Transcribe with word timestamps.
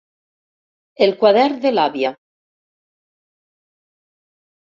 El 1.05 1.11
quadern 1.23 1.59
de 1.65 1.71
l'àvia. 1.75 2.13